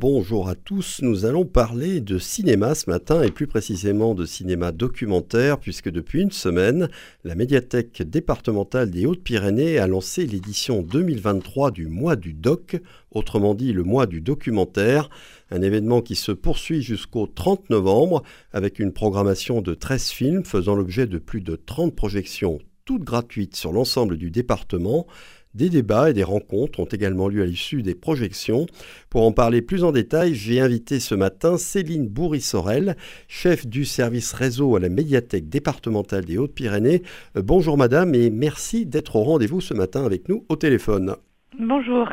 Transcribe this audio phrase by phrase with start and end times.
[0.00, 4.70] Bonjour à tous, nous allons parler de cinéma ce matin et plus précisément de cinéma
[4.70, 6.88] documentaire puisque depuis une semaine,
[7.24, 12.80] la médiathèque départementale des Hautes-Pyrénées a lancé l'édition 2023 du mois du doc,
[13.10, 15.10] autrement dit le mois du documentaire,
[15.50, 18.22] un événement qui se poursuit jusqu'au 30 novembre
[18.52, 23.54] avec une programmation de 13 films faisant l'objet de plus de 30 projections toutes gratuites
[23.54, 25.06] sur l'ensemble du département.
[25.54, 28.66] Des débats et des rencontres ont également lieu à l'issue des projections.
[29.10, 32.96] Pour en parler plus en détail, j'ai invité ce matin Céline Bourri-Sorel,
[33.28, 37.02] chef du service réseau à la médiathèque départementale des Hautes-Pyrénées.
[37.36, 41.16] Euh, bonjour madame et merci d'être au rendez-vous ce matin avec nous au téléphone.
[41.58, 42.08] Bonjour.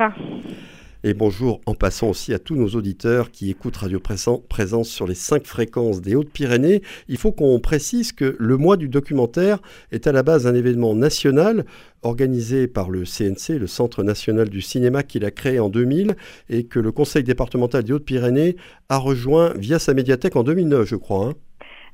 [1.08, 5.14] Et bonjour en passant aussi à tous nos auditeurs qui écoutent Radio Présence sur les
[5.14, 6.82] cinq fréquences des Hautes-Pyrénées.
[7.08, 9.60] Il faut qu'on précise que le mois du documentaire
[9.92, 11.68] est à la base un événement national
[12.02, 16.16] organisé par le CNC, le Centre national du cinéma qu'il a créé en 2000
[16.50, 18.56] et que le Conseil départemental des Hautes-Pyrénées
[18.90, 21.28] a rejoint via sa médiathèque en 2009, je crois.
[21.28, 21.34] Hein.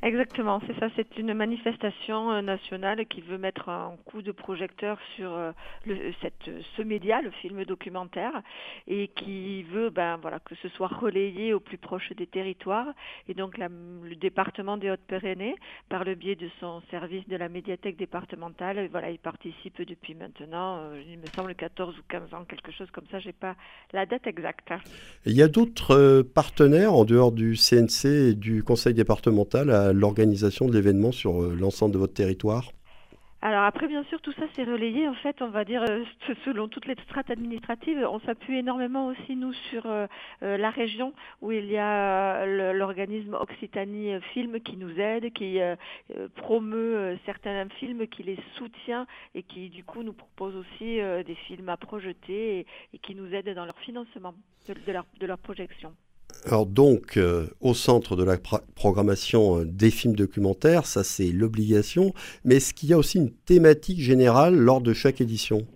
[0.04, 0.88] Exactement, c'est ça.
[0.96, 5.52] C'est une manifestation euh, nationale qui veut mettre un coup de projecteur sur euh,
[6.22, 8.42] cette, ce média, le film documentaire,
[8.88, 12.88] et qui veut ben, que ce soit relayé au plus proche des territoires.
[13.28, 15.56] Et donc le département des Hautes-Pyrénées,
[15.88, 21.04] par le biais de son service de la médiathèque départementale, il participe depuis maintenant, euh,
[21.08, 23.20] il me semble 14 ou 15 ans, quelque chose comme ça.
[23.20, 23.56] J'ai pas
[23.94, 24.74] la date exacte.
[25.28, 30.74] Il y a d'autres partenaires en dehors du CNC et du conseil départemental l'organisation de
[30.74, 32.72] l'événement sur euh, l'ensemble de votre territoire
[33.44, 35.08] alors après, bien sûr, tout ça c'est relayé.
[35.08, 36.04] En fait, on va dire euh,
[36.46, 40.06] selon toutes les strates administratives, on s'appuie énormément aussi nous sur euh,
[40.44, 45.58] la région où il y a l'organisme Occitanie Film qui nous aide, qui
[46.36, 51.70] promeut certains films, qui les soutient et qui du coup nous propose aussi des films
[51.70, 54.36] à projeter et, qui nous aide dans leur financement
[54.68, 55.96] de, leur, de leur projection.
[56.46, 58.38] Alors donc, euh, au centre de la
[58.76, 63.32] programmation euh, des films documentaires, ça c'est l'obligation, mais est-ce qu'il y a aussi une
[63.32, 65.68] thématique générale lors de chaque édition?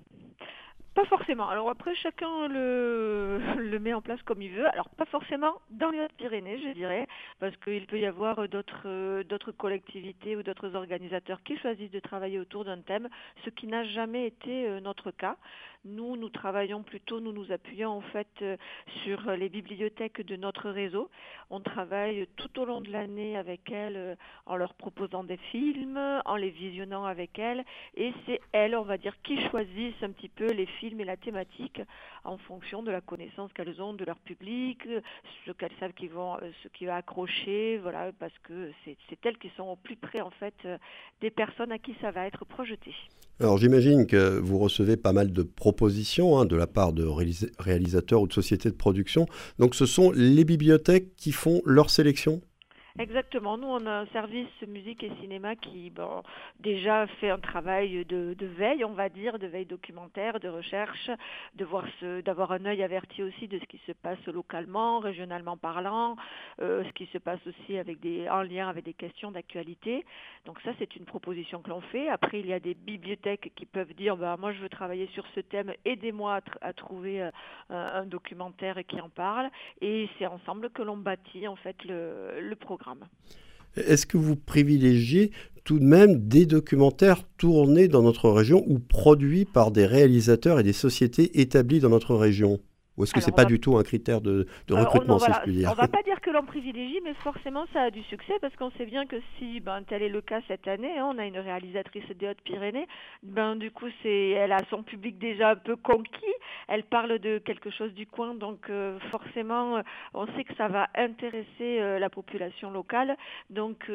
[0.96, 1.50] Pas forcément.
[1.50, 4.66] Alors après, chacun le, le, met en place comme il veut.
[4.70, 7.06] Alors pas forcément dans les Hautes-Pyrénées, je dirais,
[7.40, 12.00] parce qu'il peut y avoir d'autres euh, d'autres collectivités ou d'autres organisateurs qui choisissent de
[12.00, 13.10] travailler autour d'un thème,
[13.44, 15.36] ce qui n'a jamais été euh, notre cas.
[15.84, 18.58] Nous, nous travaillons plutôt, nous nous appuyons en fait euh,
[19.04, 21.12] sur les bibliothèques de notre réseau.
[21.52, 24.18] On travaille tout au long de l'année avec elles
[24.48, 27.64] en leur proposant des films, en les visionnant avec elles,
[27.96, 31.18] et c'est elles, on va dire, qui choisissent un petit peu les films et la
[31.18, 31.82] thématique
[32.24, 34.80] en fonction de la connaissance qu'elles ont de leur public,
[35.46, 39.38] ce qu'elles savent qui vont, euh, ce qui va accrocher, voilà, parce que c'est elles
[39.38, 40.78] qui sont au plus près en fait euh,
[41.22, 42.94] des personnes à qui ça va être projeté.
[43.40, 47.06] Alors j'imagine que vous recevez pas mal de propositions hein, de la part de
[47.60, 49.26] réalisateurs ou de sociétés de production.
[49.60, 52.42] Donc ce sont les bibliothèques qui font leur sélection?
[52.98, 53.58] Exactement.
[53.58, 56.24] Nous, on a un service musique et cinéma qui, bon,
[56.62, 61.12] déjà fait un travail de, de, veille, on va dire, de veille documentaire, de recherche,
[61.56, 65.58] de voir ce, d'avoir un œil averti aussi de ce qui se passe localement, régionalement
[65.58, 66.16] parlant,
[66.62, 70.06] euh, ce qui se passe aussi avec des, en lien avec des questions d'actualité.
[70.46, 72.08] Donc ça, c'est une proposition que l'on fait.
[72.08, 75.26] Après, il y a des bibliothèques qui peuvent dire, bah, moi, je veux travailler sur
[75.36, 77.32] ce thème, aidez-moi à, à, trouver euh,
[77.70, 79.50] un documentaire qui en parle.
[79.82, 82.84] Et c'est ensemble que l'on bâtit en fait le, le programme.
[83.75, 85.31] Est-ce que vous privilégiez
[85.63, 90.63] tout de même des documentaires tournés dans notre région ou produits par des réalisateurs et
[90.63, 92.59] des sociétés établies dans notre région?
[92.98, 95.40] Ou est-ce que ce n'est pas du tout un critère de, euh, recrutement, si je
[95.42, 98.04] puis dire On ne va pas dire que l'on privilégie, mais forcément ça a du
[98.04, 101.10] succès parce qu'on sait bien que si ben, tel est le cas cette année, hein,
[101.14, 102.88] on a une réalisatrice des Hautes-Pyrénées,
[103.24, 106.34] ben, du coup c'est, elle a son public déjà un peu conquis,
[106.68, 109.82] elle parle de quelque chose du coin, donc euh, forcément euh,
[110.14, 113.18] on sait que ça va intéresser la population locale.
[113.50, 113.90] Donc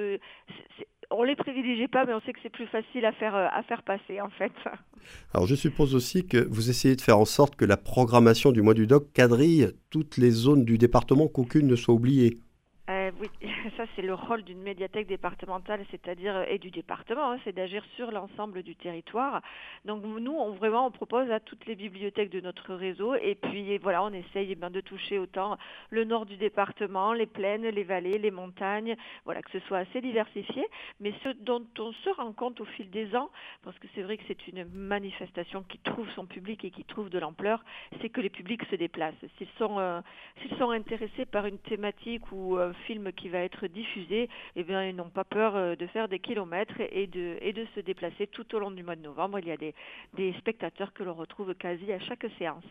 [1.10, 3.82] on les privilégie pas, mais on sait que c'est plus facile à faire, à faire
[3.82, 4.52] passer en fait.
[5.34, 8.62] Alors je suppose aussi que vous essayez de faire en sorte que la programmation du
[8.62, 12.38] mois du doc quadrille toutes les zones du département, qu'aucune ne soit oubliée.
[12.88, 13.28] Euh, oui,
[13.76, 17.84] ça c'est le rôle d'une médiathèque départementale, c'est-à-dire euh, et du département, hein, c'est d'agir
[17.96, 19.42] sur l'ensemble du territoire.
[19.84, 23.78] Donc nous, on vraiment on propose à toutes les bibliothèques de notre réseau et puis
[23.78, 25.56] voilà, on essaye eh ben, de toucher autant
[25.90, 30.00] le nord du département, les plaines, les vallées, les montagnes, voilà que ce soit assez
[30.00, 30.66] diversifié.
[31.00, 33.30] Mais ce dont on se rend compte au fil des ans,
[33.62, 37.10] parce que c'est vrai que c'est une manifestation qui trouve son public et qui trouve
[37.10, 37.64] de l'ampleur,
[38.00, 39.14] c'est que les publics se déplacent.
[39.38, 40.00] S'ils sont euh,
[40.40, 44.84] s'ils sont intéressés par une thématique ou un film qui va être diffusés, eh bien,
[44.84, 48.54] ils n'ont pas peur de faire des kilomètres et de, et de se déplacer tout
[48.54, 49.38] au long du mois de novembre.
[49.38, 49.74] Il y a des,
[50.14, 52.64] des spectateurs que l'on retrouve quasi à chaque séance.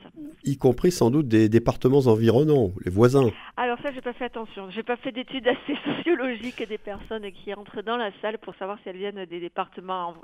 [0.44, 3.30] Y compris sans doute des départements environnants, les voisins.
[3.57, 4.69] Alors ça, j'ai pas fait attention.
[4.71, 8.77] J'ai pas fait d'études assez sociologiques des personnes qui entrent dans la salle pour savoir
[8.83, 10.15] si elles viennent des départements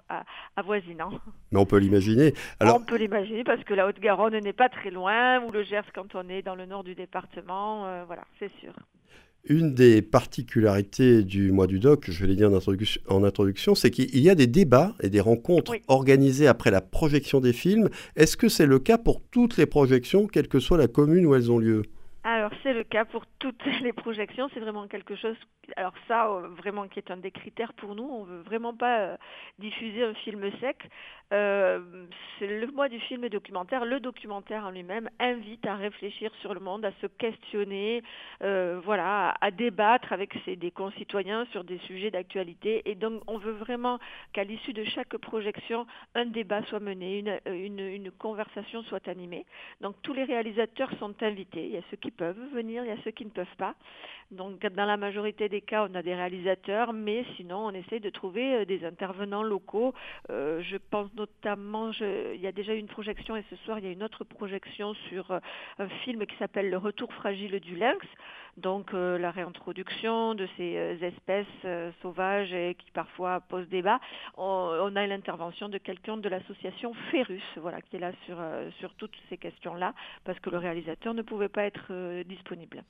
[0.56, 1.12] avoisinants.
[1.51, 2.33] Mais on peut l'imaginer.
[2.59, 2.77] Alors...
[2.77, 6.15] On peut l'imaginer parce que la Haute-Garonne n'est pas très loin, ou le Gers quand
[6.15, 7.85] on est dans le nord du département.
[7.85, 8.73] Euh, voilà, c'est sûr.
[9.47, 12.50] Une des particularités du mois du doc, je vais le dire
[13.07, 17.42] en introduction, c'est qu'il y a des débats et des rencontres organisées après la projection
[17.42, 17.89] des films.
[18.15, 21.36] Est-ce que c'est le cas pour toutes les projections, quelle que soit la commune où
[21.36, 21.83] elles ont lieu?
[22.25, 25.36] Alors c'est le cas pour toutes les projections, c'est vraiment quelque chose,
[25.77, 29.00] alors ça euh, vraiment qui est un des critères pour nous, on veut vraiment pas
[29.00, 29.18] euh,
[29.60, 30.89] diffuser un film sec,
[31.33, 32.07] euh,
[32.39, 33.86] c'est le mois du film documentaire.
[33.86, 38.04] Le documentaire en lui-même invite à réfléchir sur le monde, à se questionner,
[38.42, 42.83] voilà, à, débattre avec ses, des concitoyens sur des sujets d'actualité.
[42.86, 44.00] Et donc, on veut vraiment
[44.33, 49.45] qu'à l'issue de chaque projection, un débat soit mené, une, une, une, conversation soit animée.
[49.81, 51.66] Donc, tous les réalisateurs sont invités.
[51.66, 53.75] Il y a ceux qui peuvent venir, il y a ceux qui ne peuvent pas.
[54.31, 58.09] Donc, dans la majorité des cas, on a des réalisateurs, mais sinon, on essaie de
[58.09, 59.94] trouver euh, des intervenants locaux.
[60.29, 63.91] je pense notamment, il y a déjà une projection et ce soir il y a
[63.91, 65.39] une autre projection sur euh,
[65.79, 68.06] un film qui s'appelle Le Retour fragile du lynx.
[68.57, 74.00] Donc euh, la réintroduction de ces euh, espèces sauvages et qui parfois posent débat.
[74.38, 78.38] On, on a l'intervention de quelqu'un de l'association Ferus, voilà, qui est là sur,
[78.80, 79.94] sur toutes ces questions-là,
[80.24, 82.84] parce que le réalisateur ne pouvait pas être disponible.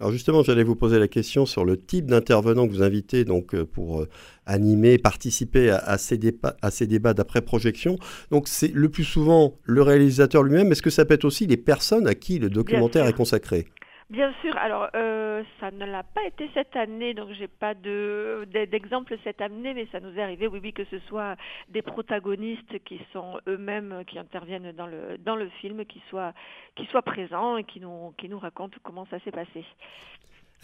[0.00, 3.54] Alors justement, j'allais vous poser la question sur le type d'intervenant que vous invitez donc
[3.54, 4.08] euh, pour euh,
[4.44, 7.96] animer, participer à, ces débats, à ces débats d'après-projection.
[8.32, 10.72] Donc c'est le plus souvent le réalisateur lui-même.
[10.72, 13.66] Est-ce que ça peut être aussi les personnes à qui le documentaire est consacré?
[14.10, 14.54] Bien sûr.
[14.58, 19.40] Alors, euh, ça ne l'a pas été cette année, donc j'ai pas de d'exemple cette
[19.40, 21.36] année, mais ça nous est arrivé, oui, oui, que ce soit
[21.70, 26.34] des protagonistes qui sont eux-mêmes qui interviennent dans le dans le film, qui soient
[26.76, 29.64] qui soient présents et qui nous qui nous racontent comment ça s'est passé.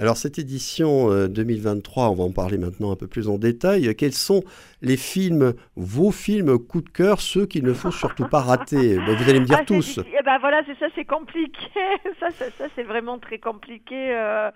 [0.01, 3.95] Alors cette édition 2023, euh, on va en parler maintenant un peu plus en détail.
[3.97, 4.43] Quels sont
[4.81, 8.97] les films, vos films coup de cœur, ceux qu'il ne faut surtout pas rater?
[9.07, 9.99] Ben, Vous allez me dire ah, tous.
[9.99, 11.59] Eh ben voilà, c'est ça, c'est compliqué.
[12.21, 14.15] ça, ça, ça c'est vraiment très compliqué.
[14.15, 14.51] Euh,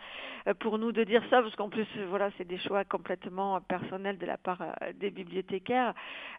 [0.46, 4.18] euh, pour nous de dire ça, parce qu'en plus, voilà, c'est des choix complètement personnels
[4.18, 5.94] de la part euh, des bibliothécaires.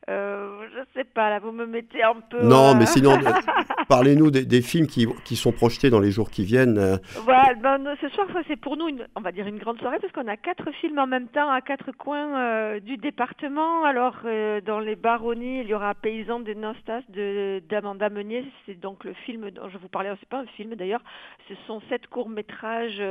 [0.10, 2.44] Euh, je sais pas, là, vous me mettez un peu.
[2.44, 3.18] Non, mais sinon,
[3.90, 7.00] parlez-nous des, films qui, qui, sont projetés dans les jours qui viennent.
[7.24, 10.28] Voilà, ben, ce soir, c'est pour nous, on va dire, une grande soirée, parce qu'on
[10.28, 13.84] a quatre films en même temps à quatre coins du département.
[13.84, 14.18] Alors,
[14.66, 18.46] dans les baronnies, il y aura Paysan des Nostas d'Amanda Meunier.
[18.66, 20.12] C'est donc le film dont je vous parlais.
[20.20, 21.02] C'est pas un film d'ailleurs,
[21.48, 23.02] ce sont sept courts-métrages.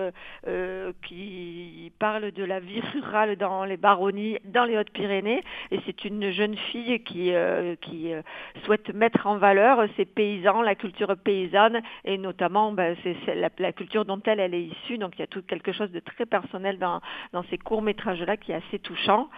[0.46, 5.42] Euh, qui parle de la vie rurale dans les baronnies, dans les Hautes-Pyrénées.
[5.70, 8.22] Et c'est une jeune fille qui, euh, euh,
[8.64, 12.96] souhaite mettre en valeur ces paysans, la culture paysanne, et notamment ben,
[13.58, 14.98] la, culture dont elle, elle est issue.
[14.98, 17.00] Donc il y a tout quelque chose de très personnel dans,
[17.50, 19.29] ces courts-métrages-là qui est assez touchant.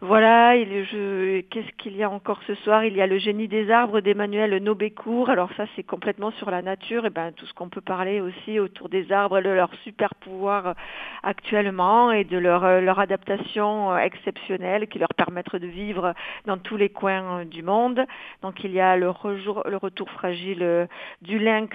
[0.00, 2.84] Voilà, qu'est-ce qu'il y a encore ce soir?
[2.84, 5.30] Il y a le génie des arbres d'Emmanuel Nobécourt.
[5.30, 8.58] Alors ça, c'est complètement sur la nature, et ben tout ce qu'on peut parler aussi
[8.58, 10.72] autour des arbres, de leur super pouvoir euh,
[11.22, 16.12] actuellement et de leur, euh, adaptation euh, exceptionnelle qui leur permettent de vivre
[16.44, 18.04] dans tous les coins du monde.
[18.42, 20.88] Donc il y a le retour fragile
[21.22, 21.74] du lynx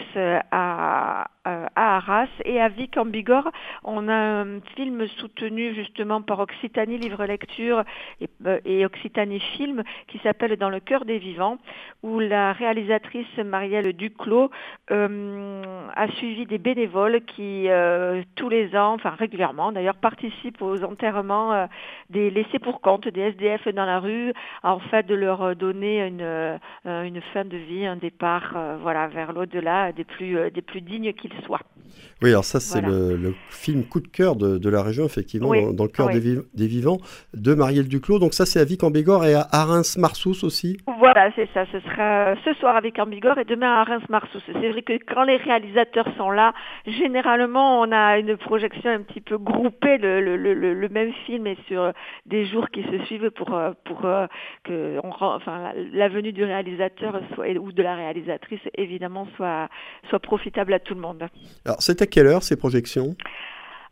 [0.51, 1.29] à,
[1.75, 3.51] à Arras et à Vic en Bigorre.
[3.83, 7.83] On a un film soutenu justement par Occitanie Livre Lecture
[8.45, 11.57] euh, et, Occitanie Film qui s'appelle Dans le cœur des vivants,
[12.03, 14.49] où la réalisatrice Marielle Duclos
[14.91, 20.83] euh, a suivi des bénévoles qui euh, tous les ans, enfin régulièrement d'ailleurs, participent aux
[20.83, 21.67] enterrements
[22.09, 24.33] des laissés pour compte, des SDF dans la rue,
[24.63, 29.91] en fait de leur donner une, une fin de vie, un départ voilà, vers l'au-delà
[29.91, 31.33] des plus, des plus dignes qu'ils
[32.21, 35.89] Oui, alors ça, c'est le, film coup de cœur de, la région, effectivement, dans, le
[35.89, 36.97] cœur des, vivants,
[37.33, 38.19] de Marielle Duclos.
[38.19, 41.65] Donc ça, c'est à Vic en Bigorre et à Reims-Marsous aussi Voilà, c'est ça.
[41.71, 44.41] Ce sera ce soir à Vic en Bigorre et demain à Reims-Marsous.
[44.47, 46.53] C'est vrai que quand les réalisateurs sont là,
[46.85, 49.97] généralement, on a une projection un petit peu groupée.
[49.97, 51.93] Le, le, même film est sur
[52.25, 54.25] des jours qui se suivent pour, euh, pour euh,
[54.65, 59.69] que on, enfin, la venue du réalisateur soit, ou de la réalisatrice, évidemment, soit,
[60.09, 61.28] soit profitable à tout le monde.
[61.65, 63.15] Alors, c'est à quelle heure ces projections?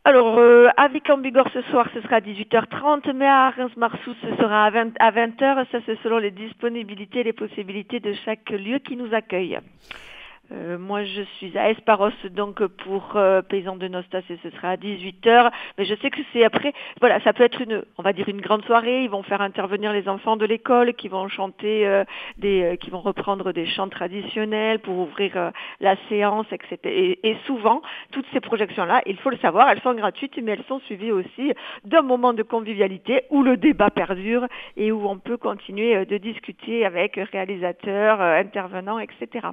[0.04, 4.36] Alors, euh, à vic Bigorre ce soir, ce sera à 18h30, mais à Reims-Marsous, ce
[4.36, 5.66] sera à, 20, à 20h.
[5.70, 9.58] Ça, c'est selon les disponibilités et les possibilités de chaque lieu qui nous accueille.
[10.50, 14.70] Euh, moi, je suis à Esparos, donc pour euh, Paysans de Nostas, et ce sera
[14.70, 15.50] à 18h.
[15.76, 18.40] Mais je sais que c'est après, voilà, ça peut être une, on va dire une
[18.40, 19.04] grande soirée.
[19.04, 22.04] Ils vont faire intervenir les enfants de l'école qui vont chanter euh,
[22.38, 26.78] des, qui vont reprendre des chants traditionnels pour ouvrir la séance, etc.
[27.22, 30.80] Et, souvent, toutes ces projections-là, il faut le savoir, elles sont gratuites, mais elles sont
[30.80, 31.52] suivies aussi
[31.84, 36.84] d'un moment de convivialité où le débat perdure et où on peut continuer de discuter
[36.84, 39.48] avec réalisateurs, intervenants, etc.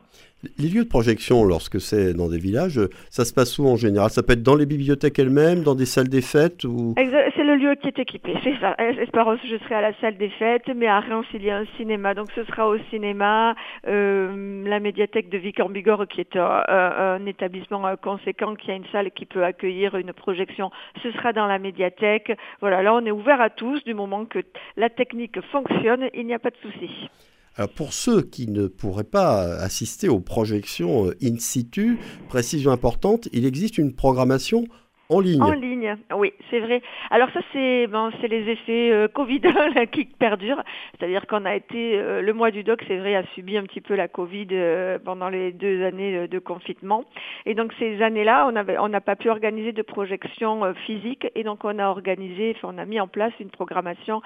[0.85, 4.09] projection, lorsque c'est dans des villages, ça se passe où en général?
[4.09, 6.95] Ça peut être dans les bibliothèques elles-mêmes, dans des salles des fêtes ou...
[7.35, 8.75] C'est le lieu qui est équipé, c'est ça.
[8.79, 11.65] Esparos, je serai à la salle des fêtes, mais à Reims, il y a un
[11.77, 13.55] cinéma, donc ce sera au cinéma.
[13.87, 18.75] Euh, la médiathèque de Vic en Bigorre, qui est un, établissement euh, conséquent, qui a
[18.75, 20.71] une salle qui peut accueillir une projection,
[21.03, 22.31] ce sera dans la médiathèque.
[22.61, 24.39] Voilà, là, on est ouvert à tous, du moment que
[24.77, 27.09] la technique fonctionne, il n'y a pas de souci.
[27.57, 31.97] Alors pour ceux qui ne pourraient pas assister aux projections euh, in situ,
[32.27, 34.65] précision importante, il existe une programmation
[35.09, 35.41] en ligne.
[35.41, 36.81] En ligne, oui, c'est vrai.
[37.11, 39.41] Alors ça, c'est ben, les effets euh, Covid
[39.91, 40.63] qui perdurent.
[40.97, 43.81] C'est-à-dire qu'on a été, euh, le mois du doc, c'est vrai, a subi un petit
[43.81, 47.03] peu la Covid euh, pendant les deux années de confinement.
[47.45, 51.27] Et donc ces années-là, on n'a pas pu organiser de projection physique.
[51.35, 54.21] Et donc on a organisé, on a mis en place une programmation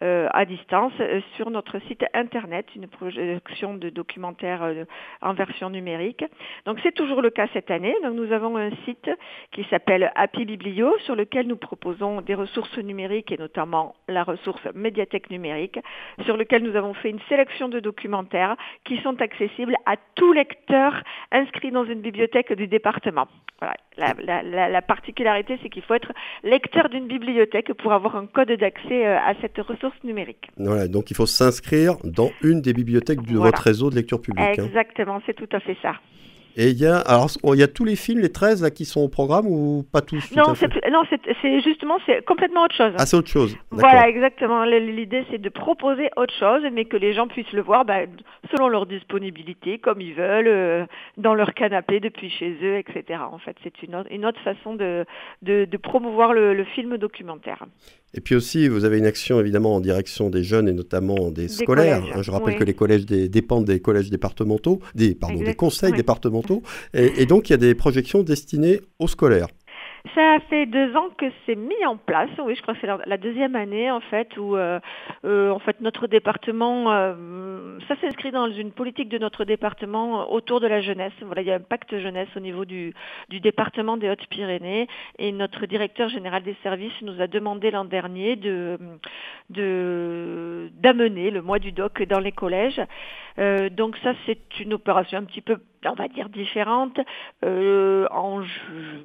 [0.00, 0.92] à distance
[1.36, 4.68] sur notre site internet, une projection de documentaires
[5.22, 6.24] en version numérique.
[6.66, 7.94] Donc c'est toujours le cas cette année.
[8.02, 9.10] Donc nous avons un site
[9.52, 14.66] qui s'appelle Happy Biblio, sur lequel nous proposons des ressources numériques et notamment la ressource
[14.74, 15.78] médiathèque numérique,
[16.24, 21.02] sur lequel nous avons fait une sélection de documentaires qui sont accessibles à tout lecteur
[21.32, 23.28] inscrit dans une bibliothèque du département.
[23.96, 29.18] La, particularité, c'est qu'il faut être lecteur d'une bibliothèque pour avoir un code d'accès euh,
[29.18, 29.83] à cette ressource
[30.56, 34.58] Voilà, donc il faut s'inscrire dans une des bibliothèques de votre réseau de lecture publique.
[34.58, 34.64] Hein.
[34.66, 35.94] Exactement, c'est tout à fait ça.
[36.56, 38.84] Et il y a, alors, il y a tous les films, les 13 là, qui
[38.84, 42.92] sont au programme ou pas tous Non, c'est justement c'est complètement autre chose.
[42.98, 43.56] Ah, c'est autre chose.
[43.70, 44.64] Voilà, exactement.
[44.64, 48.00] L'idée, c'est de proposer autre chose, mais que les gens puissent le voir bah,
[48.50, 53.20] selon leur disponibilité, comme ils veulent, euh, dans leur canapé depuis chez eux, etc.
[53.30, 55.04] En fait, c'est une, autre, une autre façon de,
[55.42, 57.64] de, de promouvoir le, le film documentaire.
[58.16, 61.48] Et puis aussi, vous avez une action évidemment en direction des jeunes et notamment des,
[61.48, 62.04] scolaires.
[62.14, 66.43] Hein, je rappelle que les collèges dépendent des collèges départementaux, des, pardon, des conseils départementaux.
[66.92, 69.48] Et, donc, il y a des projections destinées aux scolaires.
[70.14, 72.28] Ça fait deux ans que c'est mis en place.
[72.44, 74.78] Oui, je crois que c'est la deuxième année en fait où euh,
[75.24, 80.60] euh, en fait notre département, euh, ça s'inscrit dans une politique de notre département autour
[80.60, 81.14] de la jeunesse.
[81.22, 82.92] Voilà, il y a un pacte jeunesse au niveau du,
[83.30, 88.78] département des Hautes-Pyrénées et notre directeur général des services nous a demandé l'an dernier de
[89.48, 92.80] d'amener le mois du doc dans les collèges.
[93.38, 95.58] Donc ça, c'est une opération un petit peu,
[95.92, 96.98] on va dire, différente.
[97.44, 98.42] Euh, en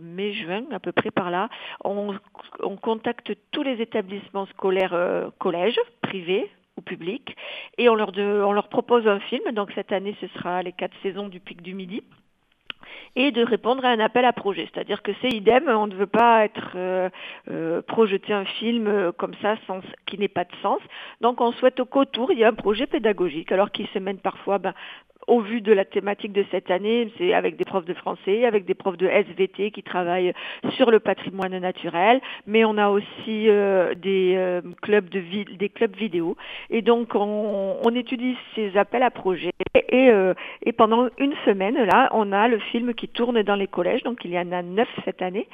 [0.02, 1.50] mai-juin, à peu près par là,
[1.84, 2.16] on,
[2.62, 7.36] on, contacte tous les établissements scolaires, euh, collèges, privés, ou publics,
[7.78, 9.52] et on leur, de, on leur propose un film.
[9.54, 12.04] Donc cette année, ce sera les quatre saisons du Pic du Midi
[13.16, 14.70] et de répondre à un appel à projet.
[14.74, 17.10] C'est-à-dire que c'est idem, on ne veut pas être euh,
[17.50, 20.80] euh, projeter un film euh, comme ça sans, qui n'ait pas de sens.
[21.22, 24.58] Donc on souhaite qu'autour il y ait un projet pédagogique, alors qu'il se mène parfois
[24.58, 24.74] ben,
[25.30, 28.66] au vu de la thématique de cette année, c'est avec des profs de français, avec
[28.66, 30.34] des profs de SVT qui travaillent
[30.72, 35.20] sur le patrimoine naturel, mais on a aussi euh, des euh, clubs de
[35.56, 36.36] des clubs vidéo.
[36.70, 40.34] Et donc on, on étudie ces appels à projets et, euh,
[40.64, 44.26] et pendant une semaine là, on a le film qui tourne dans les collèges, donc
[44.26, 45.48] il y en a neuf cette année,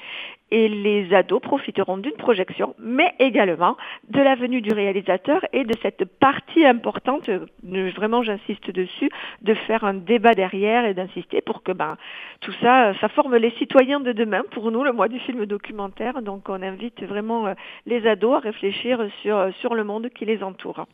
[0.51, 3.75] et les ados profiteront d'une projection, mais également
[4.09, 7.29] de la venue du réalisateur et de cette partie importante,
[7.63, 9.09] vraiment j'insiste dessus,
[9.41, 11.97] de faire un débat derrière et d'insister pour que ben,
[12.41, 16.21] tout ça, ça forme les citoyens de demain pour nous, le mois du film documentaire.
[16.21, 17.53] Donc on invite vraiment euh,
[17.85, 20.85] les ados à réfléchir sur, sur le monde qui les entoure.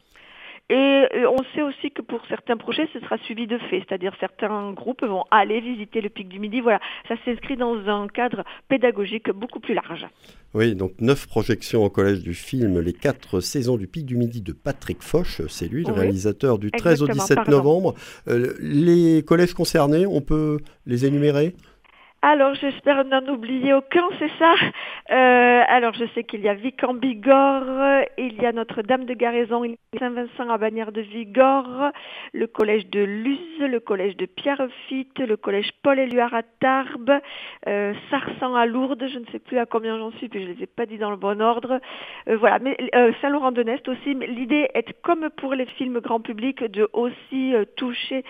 [0.72, 4.72] Et on sait aussi que pour certains projets, ce sera suivi de faits, c'est-à-dire certains
[4.72, 6.62] groupes vont aller visiter le pic du Midi.
[6.62, 10.08] Voilà, ça s'inscrit dans un cadre pédagogique beaucoup plus large.
[10.54, 14.40] Oui, donc neuf projections au collège du film Les quatre saisons du pic du Midi
[14.40, 17.94] de Patrick Foch, c'est lui, le réalisateur du 13 au 17 novembre.
[18.30, 21.54] Euh, les collèges concernés, on peut les énumérer?
[22.24, 24.54] Alors, j'espère n'en oublier aucun, c'est ça?
[25.10, 29.16] Euh, alors, je sais qu'il y a Vic en Bigorre, il y a Notre-Dame de
[29.16, 29.64] Garaison,
[29.98, 31.66] Saint-Vincent à Bagnères de Vigor,
[32.34, 37.20] le collège de Luz, le collège de Pierrefitte, le collège Paul-Éluard à Tarbes,
[37.68, 40.54] euh, Sarsan à Lourdes, je ne sais plus à combien j'en suis, puis je ne
[40.54, 41.80] les ai pas dit dans le bon ordre.
[42.28, 44.14] Euh, voilà, mais euh, Saint-Laurent-de-Nest aussi.
[44.14, 48.24] L'idée est, comme pour les films grand public, de aussi euh, toucher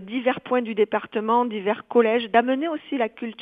[0.00, 3.35] divers points du département, divers collèges, d'amener aussi la culture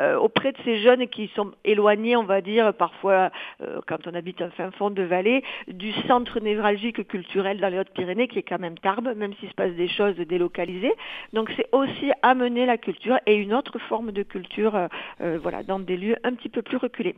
[0.00, 3.30] euh, auprès de ces jeunes qui sont éloignés, on va dire, parfois,
[3.62, 7.78] euh, quand on habite un fin fond de vallée, du centre névralgique culturel dans les
[7.78, 10.94] Hautes-Pyrénées, qui est quand même Tarbes, même s'il se passe des choses délocalisées.
[11.32, 14.88] Donc c'est aussi amener la culture et une autre forme de culture
[15.20, 17.16] euh, voilà, dans des lieux un petit peu plus reculés.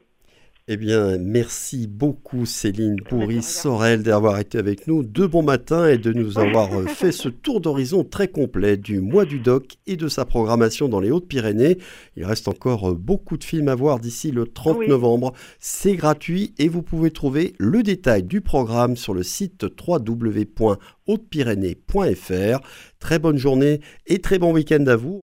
[0.66, 5.98] Eh bien, merci beaucoup Céline Bourri Sorel d'avoir été avec nous de bon matin et
[5.98, 9.96] de nous avoir euh, fait ce tour d'horizon très complet du mois du doc et
[9.96, 11.76] de sa programmation dans les Hautes-Pyrénées.
[12.16, 15.34] Il reste encore euh, beaucoup de films à voir d'ici le 30 novembre.
[15.60, 22.60] C'est gratuit et vous pouvez trouver le détail du programme sur le site www.hautepyrénées.fr.
[23.00, 25.12] Très bonne journée et très bon week-end à vous.